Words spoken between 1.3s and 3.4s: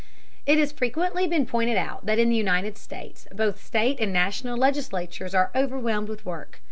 pointed out that in the United States